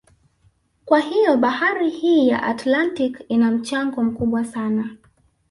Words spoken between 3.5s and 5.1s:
mchango mkubwa sana